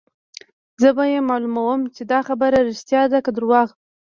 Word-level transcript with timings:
زه 0.81 0.89
به 0.97 1.03
يې 1.13 1.19
معلوموم 1.29 1.81
چې 1.95 2.03
دا 2.11 2.19
خبره 2.27 2.57
ريښتیا 2.67 3.01
ده 3.11 3.19
که 3.25 3.31
درواغ. 3.37 3.67